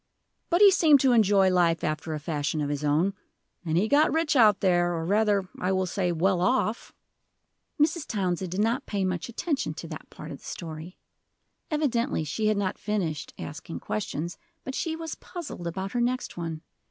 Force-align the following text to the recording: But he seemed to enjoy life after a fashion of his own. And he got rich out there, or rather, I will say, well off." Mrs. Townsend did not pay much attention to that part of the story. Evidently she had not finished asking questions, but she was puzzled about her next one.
But 0.49 0.61
he 0.61 0.71
seemed 0.71 0.99
to 1.01 1.11
enjoy 1.11 1.51
life 1.51 1.83
after 1.83 2.15
a 2.15 2.19
fashion 2.19 2.59
of 2.59 2.69
his 2.71 2.83
own. 2.83 3.13
And 3.63 3.77
he 3.77 3.87
got 3.87 4.11
rich 4.11 4.35
out 4.35 4.59
there, 4.59 4.95
or 4.95 5.05
rather, 5.05 5.47
I 5.59 5.71
will 5.71 5.85
say, 5.85 6.11
well 6.11 6.41
off." 6.41 6.91
Mrs. 7.79 8.07
Townsend 8.07 8.49
did 8.51 8.61
not 8.61 8.87
pay 8.87 9.05
much 9.05 9.29
attention 9.29 9.75
to 9.75 9.87
that 9.89 10.09
part 10.09 10.31
of 10.31 10.39
the 10.39 10.43
story. 10.43 10.97
Evidently 11.69 12.23
she 12.23 12.47
had 12.47 12.57
not 12.57 12.79
finished 12.79 13.35
asking 13.37 13.81
questions, 13.81 14.39
but 14.63 14.73
she 14.73 14.95
was 14.95 15.13
puzzled 15.13 15.67
about 15.67 15.91
her 15.91 16.01
next 16.01 16.35
one. 16.35 16.63